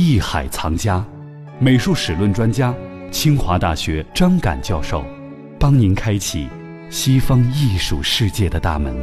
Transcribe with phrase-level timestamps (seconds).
[0.00, 1.04] 艺海藏家，
[1.58, 2.72] 美术史论专家，
[3.10, 5.04] 清华大学张敢教授，
[5.58, 6.48] 帮您开启
[6.88, 8.94] 西方艺术世界的大门。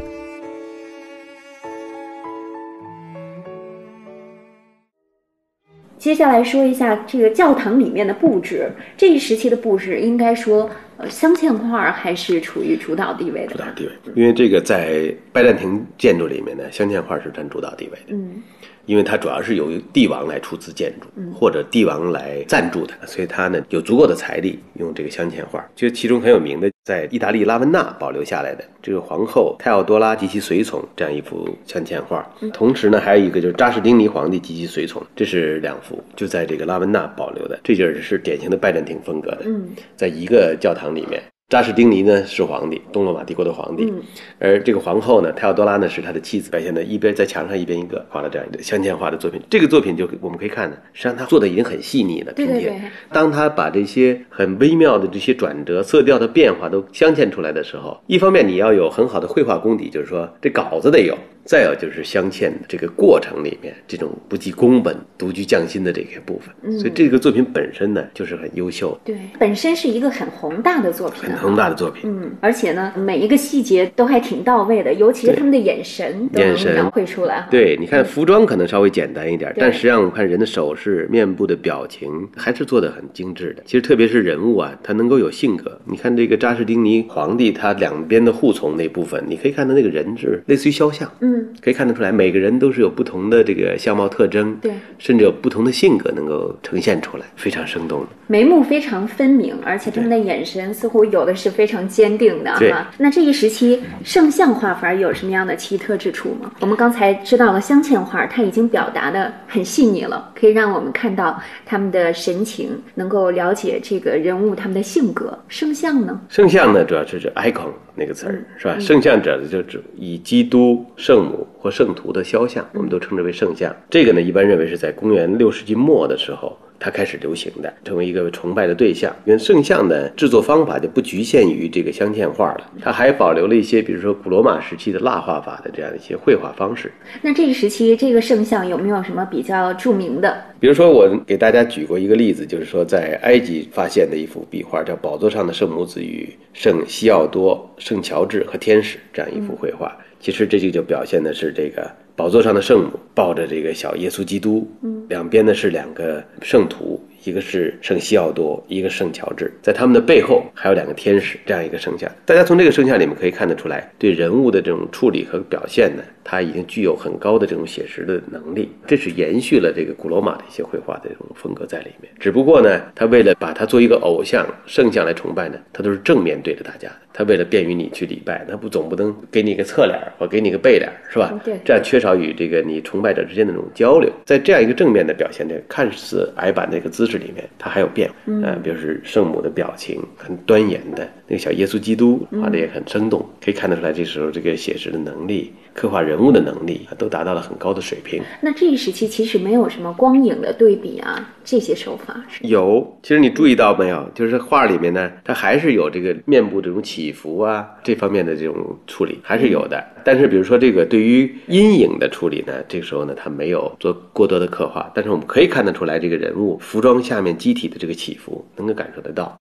[5.97, 13.53] 接下来说一下这个教堂里面的布置，这一时期的布置应该说，呃，镶嵌画还是处于主导地位的？
[13.53, 18.15] 主导地位，因为这个在拜占庭建筑里面呢，镶嵌画是占主导地位的。
[18.15, 18.41] 嗯，
[18.85, 25.65] 因为它主要是由帝王来出资建筑，或者帝王来赞助的，所以它呢有足够的财力用这个镶嵌画。
[25.75, 41.34] 就其中很有名的，在意大利拉文纳保留下来的这个皇后泰奥多拉及其随从这样一幅镶嵌画，同时呢还有一个就是扎士丁尼皇帝及其随从，这是两幅就在这个拉文纳保留的，这就是典型的拜占庭风格的，嗯，在一个教堂里面。
[41.47, 44.01] 扎士丁尼呢是皇帝，东罗马帝国的皇帝，嗯
[44.39, 49.39] 而这个皇后呢，泰奥多拉呢是他的妻子，表现的一边在墙上一边一个画了这样一个镶嵌画的作品。
[49.47, 52.53] 这个作品就我们可以看呢，实际上他做的已经很细腻了，拼贴。
[52.55, 61.15] 对对对当他把这些很微妙的这些转折、色调的变化都镶嵌出来的时候，一方面你要有很好的绘画功底，就是说这稿子得有。
[61.45, 72.09] 再有就是镶嵌的这个过程里面，这种不计工本、独具匠心的这些部分，嗯所以这个作品本身呢就是很优秀、对，本身是一个很宏大的作品、宏大的作品。
[72.09, 83.63] 嗯，而且呢，每一个细节都还挺到位的，尤其是他们的眼神眼神描绘出来。，对，你看服装可能稍微简单一点，对但实际上我看人的手势、面部的表情还是做的很精致的。
[83.65, 85.79] 其实特别是人物啊，他能够有性格。
[85.85, 98.07] 你看这个扎士丁尼皇帝，他两边的护从那部分，你可以看到那个人是类似于肖像，嗯，可以看得出来，每个人都是有不同的这个相貌特征，对，甚至有不同的性格能够呈现出来，非常生动的。
[98.27, 102.87] 眉目非常分明，而且他们的眼神似乎有的是非常坚定的哈。
[102.97, 106.51] 那这一时期圣像画法有什么样的奇特之处吗？
[106.61, 115.37] 我们刚才知道了镶嵌画，它已经表达的很细腻了，可以让我们看到他们的神情，能够了解这个人物他们的性格。
[115.47, 116.21] 圣像呢？
[116.29, 118.77] 圣像呢，主要就是 icon 那个词儿，是吧？
[118.79, 123.75] 圣像者就指以基督、圣母或圣徒的肖像，我们都称之为圣像。
[123.89, 126.55] 这个呢，一般认为是在公元六世纪末的时候。
[126.77, 129.15] 它开始流行的，成为一个崇拜的对象。
[129.23, 136.91] 因为圣像的制作方法就不局限于这个镶嵌画了，它还保留了一些，比如说古罗马时期的蜡画法的这样一些绘画方式。
[137.21, 140.37] 那这个时期这个圣像有没有什么比较著名的？
[140.59, 149.97] 比如说，我给大家举过一个例子，就是说在埃及发现的一幅壁画，叫《宝座上的圣母子与圣西奥多、圣乔治和天使》这样一幅绘画。
[150.25, 162.11] 其实这就就表现的是这个宝座上的圣母抱着这个小耶稣基督，嗯两边呢是两个圣徒，一个是圣西奥多，一个圣乔治，在他们的背后还有两个天使，这样一个圣像。
[162.25, 168.69] 大家从这个圣像里面可以看得出来，对人物的这种处理和表现呢，它已经具有很高的这种写实的能力。
[168.85, 172.11] 这是延续了这个古罗马的一些绘画的这种风格在里面。
[172.19, 176.95] 只不过呢，他为了把它做一个偶像圣像来崇拜呢，他都是正面对着大家的。
[177.13, 181.31] 他为了便于你去礼拜，他不总不能给你一个侧脸或给你一个背脸，是吧？
[181.45, 184.11] 对这样缺少与这个你崇拜者之间的这种交流。
[184.25, 188.15] 在这样一个正面的表现，这个看似矮板的一个姿势里面，它还有变化。
[188.25, 198.23] 嗯、比如是圣母的表情很端严的，那个小耶稣基督画的也很生动，可以看得出来，这时候这个写实的能力、刻画人物的能力都达到了很高的水平。
[198.41, 204.09] 那这一时期其实没有什么光影的对比啊，这些手法是有，其实你注意到没有？
[204.15, 208.55] 就是画里面呢，它还是有这个面部这种起伏啊，这方面的这种
[208.87, 209.83] 处理还是有的。
[210.05, 219.37] 但是比如说这个对于阴影的处理呢，这个时候呢，它没有做过多的刻画，但是我们可以看得出来，这个人物服装下面机体的这个起伏，能够感受得到。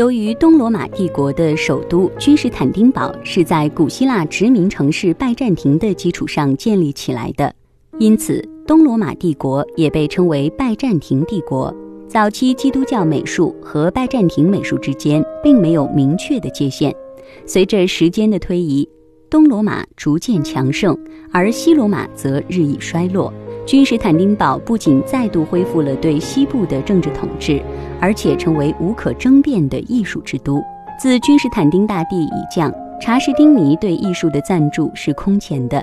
[0.00, 7.54] 由于东罗马帝国的首都君士坦丁堡是在古希腊殖民城市拜占庭的基础上建立起来的，
[7.98, 11.70] 因此东罗马帝国也被称为拜占庭帝国。
[12.08, 16.96] 早期基督教美术和拜占庭美术之间并没有明确的界限。
[17.44, 18.88] 随着时间的推移，
[19.28, 20.96] 东罗马逐渐强盛，
[21.30, 23.30] 而西罗马则日益衰落。
[23.70, 27.62] 君士坦丁堡不仅再度恢复了对西部的政治统治，
[28.00, 30.60] 而且成为无可争辩的艺术之都。
[30.98, 35.80] 自君士坦丁大帝以降，查士丁尼对艺术的赞助是空前的。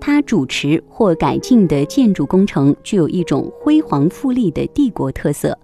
[0.00, 5.58] 他主持或改进的建筑工程具有一种辉煌富丽的帝国特色。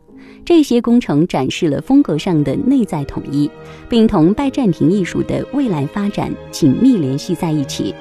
[0.45, 3.49] 这些工程展示了风格上的内在统一，
[3.89, 7.95] 并同拜占庭艺术的未来发展紧密联系在一起。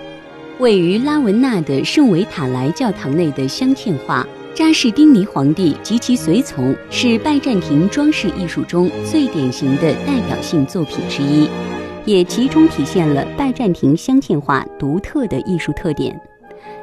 [0.60, 4.28] 位于拉文纳的圣维塔莱教堂内的镶嵌画
[4.58, 11.48] 《扎士丁尼皇帝及其随从》是拜占庭装饰艺术中最典型的代表性作品之一，
[12.04, 16.20] 也集中体现了拜占庭镶嵌画独特的艺术特点。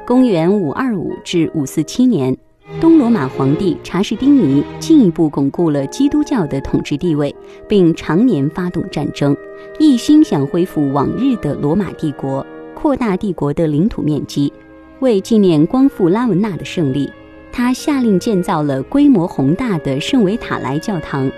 [0.07, 2.35] 公元五二五至五四七年，
[2.81, 7.33] 东罗马皇帝查士丁尼进一步巩固了基督教的统治地位，
[7.69, 9.37] 并常年发动战争，
[9.77, 12.43] 一心想恢复往日的罗马帝国，
[12.87, 14.53] 扩大帝国的领土面积。
[15.01, 17.11] 为纪念光复拉文纳的胜利，
[17.51, 21.29] 他下令建造了规模宏大的圣维塔莱教堂。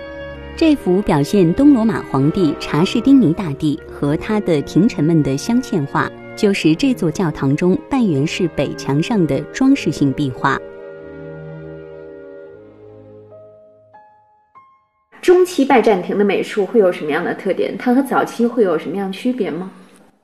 [0.54, 6.08] 这幅表现东罗马皇帝查士丁尼大帝和他的廷臣们的镶嵌画。
[6.36, 10.56] 就是这座教堂中半圆式北墙上的装饰性壁画。
[15.20, 17.76] 中期拜占庭的美术会有什么样的特点？
[17.76, 19.68] 它和早期会有什么样区别吗？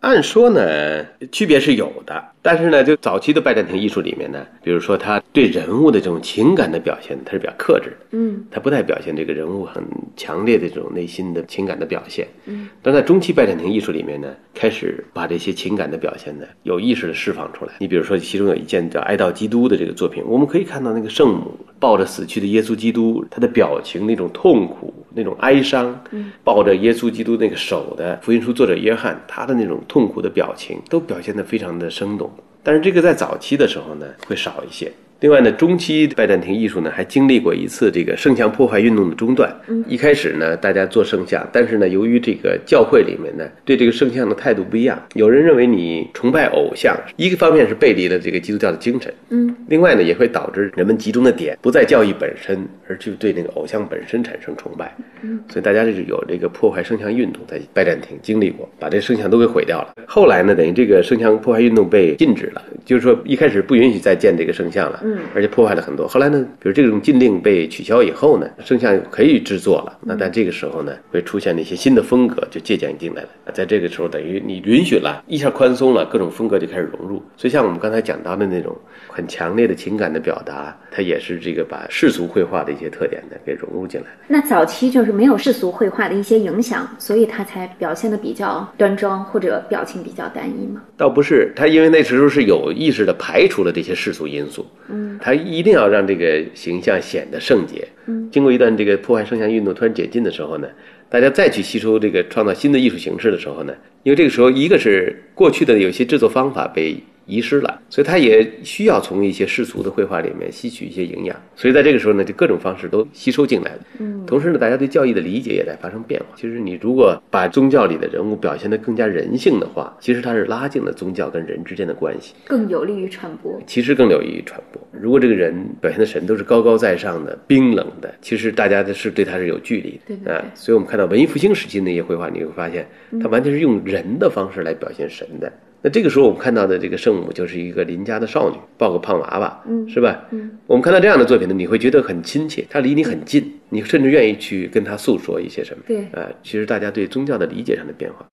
[0.06, 9.82] 按说呢，区别是有的，但是呢，就早期的拜占庭艺术里面呢，比如说他对人物的这种情感的表现，他是比较克制的，嗯，他不太表现这个人物很
[10.16, 17.72] 强烈的这种内心的情感的表现，嗯，但在中期拜占庭艺术里面呢，开始把这些情感的表现呢，有意识的释放出来。
[17.80, 24.94] 你比如说，其中有一件叫《哀悼基督》的这个作品，我们可以看到那个圣母抱着死去的耶稣基督，他的表情那种痛苦。
[25.16, 25.98] 那种哀伤，
[26.44, 32.30] 抱着耶稣基督那个手的福音书作者约翰，他的那种痛苦的表情，都表现得非常的生动。
[32.62, 34.92] 但是这个在早期的时候呢，会少一些。
[35.20, 39.50] 另外呢，中期拜占庭艺术呢还经历过一次这个圣像破坏运动的中断。
[39.66, 54.94] 嗯一开始呢，大家做圣像，但是呢，由于这个教会里面呢对这个圣像的态度不一样，有人认为你崇拜偶像，一个方面是背离了这个基督教的精神，嗯，另外呢也会导致人们集中的点不在教义本身，而去对那个偶像本身产生崇拜。
[55.22, 59.94] 嗯，所以大家就是有这个破坏圣像运动，在拜占庭经历过，把这圣像都给毁掉了。
[60.06, 65.02] 后来呢，等于这个圣像破坏运动被禁止了，就是说一开始不允许再建这个圣像了。
[65.06, 66.08] 嗯，而且破坏了很多。
[66.08, 69.96] 后来呢，比如这种禁令被取消以后呢，剩下可以制作了。
[70.02, 73.28] 那但这个时候呢，会出现了一些新的风格，就借鉴进来了。
[73.54, 77.22] 在这个时候，等于你允许了，一下宽松了，各种风格就开始融入。
[77.36, 78.76] 所以像我们刚才讲到的那种
[79.08, 84.16] 很强烈的情感的表达，它也是这个把世俗绘画的一些特点呢给融入进来了。
[84.26, 90.82] 那早期就是没有世俗绘画的一些影响，所以它才表现的比较端庄，或者表情比较单一吗？
[90.96, 94.66] 倒不是，他因为那时候是有意识的排除了这些世俗因素。
[94.88, 97.86] 嗯，他一定要让这个形象显得圣洁。
[98.06, 100.68] 嗯，经过一段这个破坏圣像运动突然解禁的时候呢，
[101.08, 106.96] 大家再去吸收这个创造新的艺术形式的时候呢，因为这个时候一个是过去的有些制作方法被
[107.26, 111.36] 遗失了，所以他也需要从一些世俗的绘画里面吸取一些营养。
[111.56, 113.80] 所以在这个时候呢，就各种方式都吸收进来了。
[113.98, 116.26] 嗯，同时呢，大家对教义的理解也在发生变化。
[116.36, 122.34] 其实你如果把宗教里的人物表现得更加人性的话，其实它是拉近了宗教跟人之间的关系。
[122.44, 123.60] 更有利于传播。
[123.66, 124.80] 其实更有利于传播。
[124.92, 129.98] 如果这个人表现的神都是高高在上的、冰冷的，其实大家的是对他是有距离的。
[130.06, 132.86] 对对对啊，所以我们看到文艺复兴时期那些绘画，你会发现，
[133.20, 135.52] 他完全是用人的方式来表现神的。
[135.86, 140.20] 那这个时候我们看到的这个圣母就是一个邻家的少女，抱个胖娃娃，嗯是吧？
[140.32, 145.84] 嗯，我们看到这样的作品呢，你会觉得很亲切，它离你很近，你甚至愿意去跟她诉说一些什么。
[145.86, 148.26] 对啊，其实大家对宗教的理解上的变化。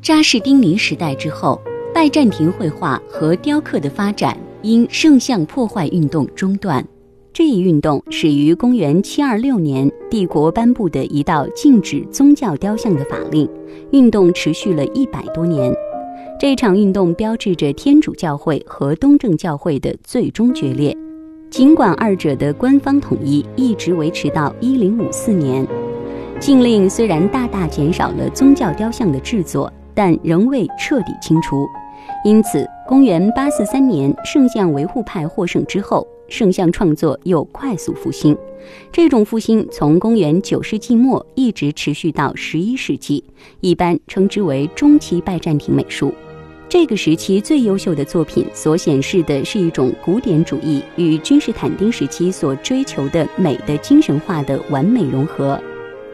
[0.00, 1.60] 扎士丁尼时代之后，
[1.92, 6.86] 拜占庭绘画和雕刻的发展因圣像破坏运动中断。
[7.38, 13.46] 这一运动始于公元726年，帝国颁布的一道禁止宗教雕像的法令。
[13.92, 15.70] 运动持续了一百多年。
[16.40, 20.96] 这场运动标志着天主教会和东正教会的最终决裂。
[21.50, 25.66] 尽管二者的官方统一一直维持到1054年，
[26.40, 31.66] 禁令虽然大大减少了宗教雕像的制作，但仍未彻底清除。
[32.24, 38.36] 因此，公元843年，圣像维护派获胜之后，圣像创作又快速复兴。
[38.90, 43.22] 这种复兴从公元9世纪末一直持续到11世纪，
[43.60, 46.12] 一般称之为中期拜占庭美术。
[46.68, 55.60] 这个时期最优秀的作品所显示的是一种古典主义与君士坦丁时期所追求的美的精神化的完美融合。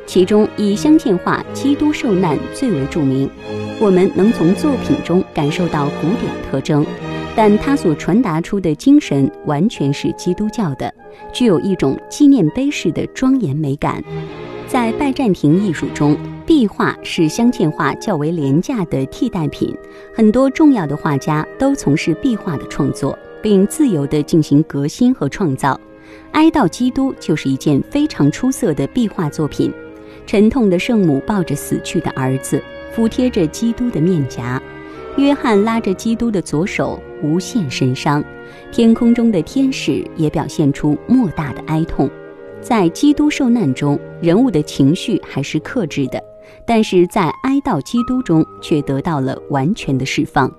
[0.06, 3.28] 其中以镶嵌画《基督受难》最为著名。
[3.80, 6.84] 我们能从作品中感受到古典特征，
[7.34, 10.92] 但它所传达出的精神完全是基督教的，
[11.32, 14.02] 具有一种纪念碑式的庄严美感。
[14.68, 16.16] 在拜占庭艺术中，
[16.46, 19.74] 壁画是镶嵌画较为廉价的替代品。
[20.14, 25.78] 很多重要的画家都从事壁画的创作，并自由地进行革新和创造。
[26.32, 29.72] 哀悼基督就是一件非常出色的壁画作品。
[30.32, 32.58] 沉痛的圣母抱着死去的儿子，
[32.96, 34.58] 抚贴着基督的面颊；
[35.18, 38.24] 约翰拉着基督的左手，无限神伤。
[38.70, 42.08] 天空中的天使也表现出莫大的哀痛。
[42.62, 46.18] 在基督受难中，人物的情绪还是克制的，
[46.64, 50.50] 但是在哀悼基督中却得到了完全的释放。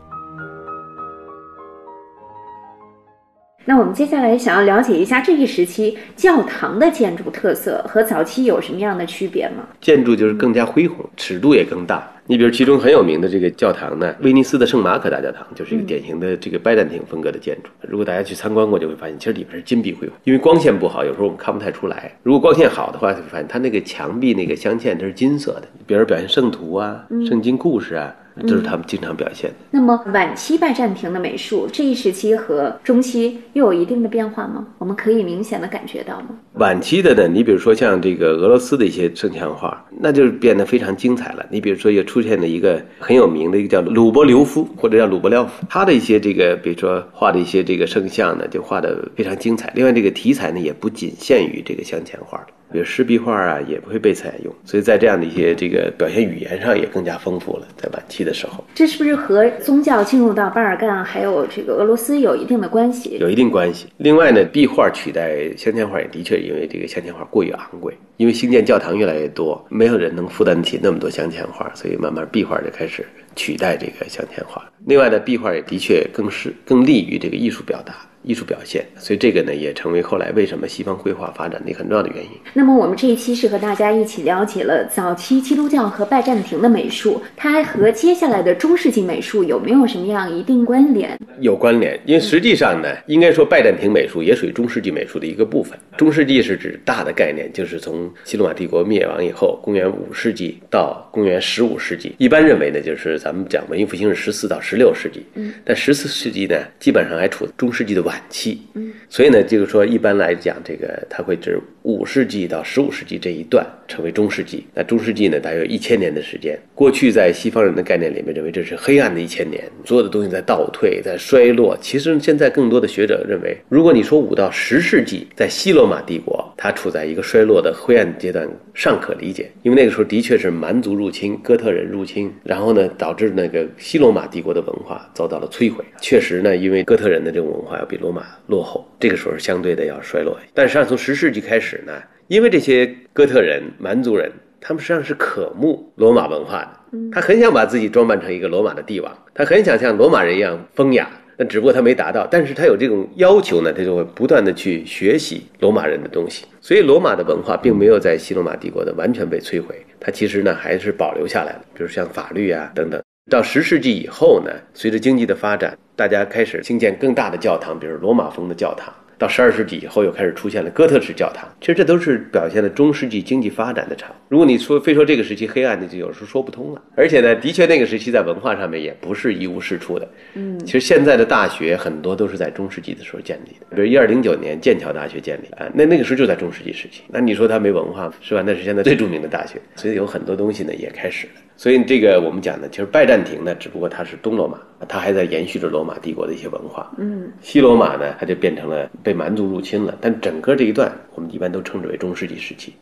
[3.65, 9.63] 那我们接下来想要了解一下这一时期教堂的建筑特色和早期有什么样的区别吗？
[9.79, 12.05] 建筑就是更加恢宏，尺度也更大。
[12.25, 17.69] 你比如其中很有名的这个教堂呢，威尼斯的圣马可大教堂就是一个典型的这个拜占庭风格的建筑。
[17.81, 22.13] 如果大家去参观过，就会发现其实里边是金碧辉煌，因为光线不好，有时候我们看不太出来。
[22.23, 28.13] 如果光线好的话，就会发现它那个墙壁那个镶嵌它是金色的，比如表现圣徒啊、圣经故事啊。
[28.41, 29.55] 这是他们经常表现的。
[29.71, 34.65] 那么晚期拜占庭的美术这一时期和中期又有一定的变化吗？
[34.77, 36.29] 我们可以明显的感觉到吗？
[36.53, 41.45] 晚期的呢，你比如说像这个俄罗斯的一些圣像画，那就是变得非常精彩了。
[41.49, 49.71] 你比如说又出现了一个很有名的一个叫鲁伯留夫或者叫鲁伯廖夫，他的一些这个比如说画的一些这个圣像呢，就画的非常精彩。
[49.75, 52.37] 另外这个题材呢，也不仅限于这个镶嵌画
[52.73, 57.67] 比如湿壁画啊，也不会被采用，所以在这样的一些这个表现语言上也更加丰富了。
[57.77, 63.17] 在晚期的时候，这是不是和宗教进入到巴尔干还有这个俄罗斯有一定的关系？
[63.19, 63.85] 有一定关系。
[63.97, 74.63] 另外呢，壁画取代镶嵌画也的确因为这个镶嵌画过于昂贵，因为兴建教堂越来越多，没有人能负担得起那么多镶嵌画，所以慢慢壁画就开始取代这个镶嵌画。
[74.85, 77.93] 另外呢，壁画也的确更是更利于这个艺术表达。
[78.23, 82.31] 艺术表现，所以这个呢也成为后来为什么西方绘画发展的一个很重要的原因。
[82.53, 91.19] 那么我们这一期是和大家一起了解了早期基督教和拜占庭的美术，它还和接下来的中世纪美术有没有什么样一定关联？
[91.39, 95.77] 有关联，因为实际上呢，应该说拜占庭美术也属于中世纪美术的一个部分。
[95.97, 102.15] 中世纪是指大的概念，就是从西罗马帝国灭亡以后，公元五世纪到公元十五世纪。
[102.17, 108.12] 一般认为呢，就是咱们讲文艺复兴是十四到十六世纪，嗯，但十四世纪呢，基本上还处中世纪的晚。
[108.13, 114.65] 晚期，嗯，所以呢，就是说，一般来讲，这个它会指五世纪到十五世纪这一段成为中世纪。
[114.73, 116.57] 那中世纪呢，大约一千年的时间。
[116.73, 121.77] 过去在西方人的概念里面，认为这是黑暗的一千年，所有的东西在倒退，在衰落。
[121.81, 135.83] 其实现在更多的学者认为，如果你说五到十世纪在西罗马帝国，它处在一个衰落的灰暗阶段，尚可理解，因为那个时候的确是蛮族入侵、哥特人入侵，然后呢，导致那个西罗马帝国的文化遭到了摧毁。
[136.01, 140.37] 确实呢，因为哥特人的这种文化要比罗马落后，这个时候相对的要衰落。
[140.53, 141.93] 但实际上从十世纪开始呢，
[142.27, 144.31] 因为这些哥特人、蛮族人，
[144.61, 151.09] 他们实际上是渴慕罗马文化的，他很想把自己装扮成一个罗马的帝王，他很想像罗马人一样风雅。
[151.35, 156.45] 那只不过他没达到，但是他有这种要求呢，他就会不断的去学习罗马人的东西。
[156.61, 163.01] 所以罗马的文化并没有在西罗马帝国的完全被摧毁，它其实呢还是保留下来了，比如像法律啊等等。
[163.29, 168.93] 到十世纪以后呢，随着经济的发展，大家开始兴建更大的教堂，比如罗马风的教堂。
[169.17, 171.47] 到十二世纪以后，又开始出现了哥特式教堂。
[171.61, 174.13] 其实这都是表现了中世纪经济发展的产物。
[174.27, 176.81] 如果你说非说这个时期黑暗，那就有时候说不通了。
[176.95, 180.07] 而且呢，的确那个时期在文化上面也不是一无是处的。
[180.33, 187.03] 嗯，其实现在的大学很多都是在中世纪的时候建立的，比如一二零九年剑桥大学建立啊，那那个时候就在中世纪时期。
[187.07, 188.43] 那你说它没文化是吧？
[188.45, 191.33] 那是现在最著名的大学，所以有很多东西呢也开始了。
[191.63, 196.91] 所以这个我们讲呢，其实拜占庭呢，只不过它是东罗马，它还在延续着罗马帝国的一些文化。
[196.97, 199.97] 嗯，西罗马呢，它就变成了被蛮族入侵了。
[200.01, 202.73] 但整个这一段，我们一般都称之为中世纪时期。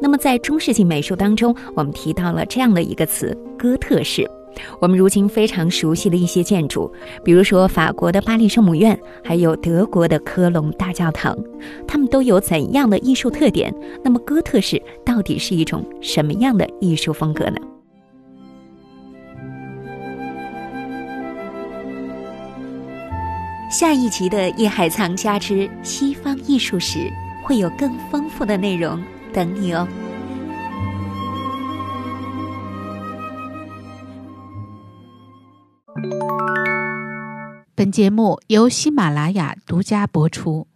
[0.00, 4.26] 那么在中世纪美术当中，我们提到了这样的一个词——哥特式。
[4.80, 6.90] 我们如今非常熟悉的一些建筑，
[7.24, 11.36] 比如说法国的巴黎圣母院，还有德国的科隆大教堂，
[11.86, 13.74] 它们都有怎样的艺术特点？
[14.02, 17.56] 那么哥特式到底是一种什么样的艺术风格呢？
[23.70, 26.98] 下一集的《夜海藏家之西方艺术史》
[27.44, 29.00] 会有更丰富的内容
[29.32, 29.86] 等你哦。
[37.80, 40.66] 本节目由喜马拉雅独家播出。